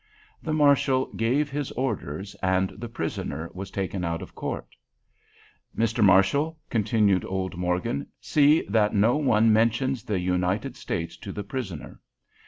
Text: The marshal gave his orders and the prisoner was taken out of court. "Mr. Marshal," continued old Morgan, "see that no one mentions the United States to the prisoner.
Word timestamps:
The 0.41 0.51
marshal 0.51 1.13
gave 1.13 1.51
his 1.51 1.71
orders 1.73 2.33
and 2.41 2.71
the 2.71 2.89
prisoner 2.89 3.51
was 3.53 3.69
taken 3.69 4.03
out 4.03 4.23
of 4.23 4.33
court. 4.33 4.69
"Mr. 5.77 6.03
Marshal," 6.03 6.57
continued 6.71 7.23
old 7.23 7.55
Morgan, 7.55 8.07
"see 8.19 8.63
that 8.63 8.95
no 8.95 9.17
one 9.17 9.53
mentions 9.53 10.01
the 10.01 10.19
United 10.19 10.75
States 10.75 11.17
to 11.17 11.31
the 11.31 11.43
prisoner. 11.43 12.01